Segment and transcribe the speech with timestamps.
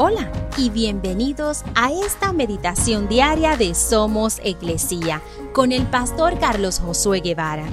[0.00, 5.20] Hola y bienvenidos a esta meditación diaria de Somos Iglesia
[5.52, 7.64] con el pastor Carlos Josué Guevara.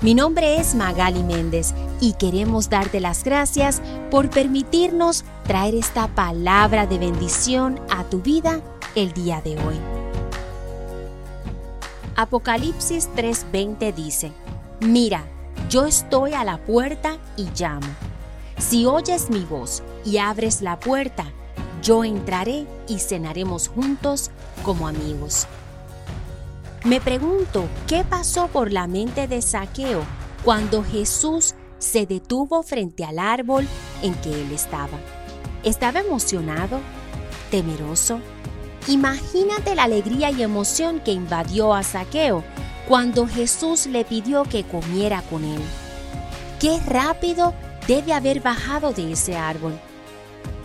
[0.00, 3.80] Mi nombre es Magali Méndez y queremos darte las gracias
[4.10, 8.60] por permitirnos traer esta palabra de bendición a tu vida
[8.96, 9.76] el día de hoy.
[12.16, 14.32] Apocalipsis 3:20 dice,
[14.80, 15.22] Mira,
[15.70, 17.86] yo estoy a la puerta y llamo.
[18.58, 21.32] Si oyes mi voz y abres la puerta,
[21.88, 24.30] yo entraré y cenaremos juntos
[24.62, 25.46] como amigos.
[26.84, 30.02] Me pregunto qué pasó por la mente de Saqueo
[30.44, 33.66] cuando Jesús se detuvo frente al árbol
[34.02, 34.98] en que él estaba.
[35.64, 36.78] ¿Estaba emocionado?
[37.50, 38.20] ¿Temeroso?
[38.86, 42.44] Imagínate la alegría y emoción que invadió a Saqueo
[42.86, 45.62] cuando Jesús le pidió que comiera con él.
[46.60, 47.54] Qué rápido
[47.86, 49.80] debe haber bajado de ese árbol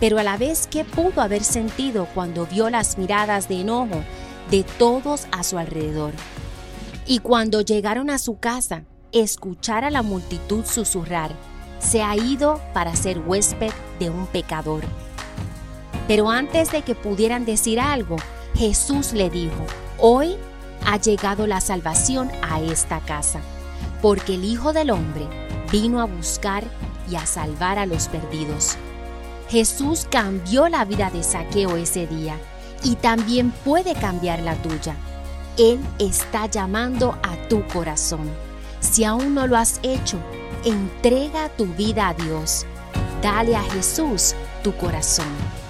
[0.00, 4.02] pero a la vez qué pudo haber sentido cuando vio las miradas de enojo
[4.50, 6.12] de todos a su alrededor.
[7.06, 11.32] Y cuando llegaron a su casa, escuchar a la multitud susurrar,
[11.78, 14.82] se ha ido para ser huésped de un pecador.
[16.08, 18.16] Pero antes de que pudieran decir algo,
[18.54, 19.66] Jesús le dijo,
[19.98, 20.36] hoy
[20.86, 23.40] ha llegado la salvación a esta casa,
[24.02, 25.26] porque el Hijo del Hombre
[25.72, 26.64] vino a buscar
[27.10, 28.76] y a salvar a los perdidos.
[29.48, 32.38] Jesús cambió la vida de Saqueo ese día
[32.82, 34.96] y también puede cambiar la tuya.
[35.56, 38.28] Él está llamando a tu corazón.
[38.80, 40.18] Si aún no lo has hecho,
[40.64, 42.66] entrega tu vida a Dios.
[43.22, 45.63] Dale a Jesús tu corazón.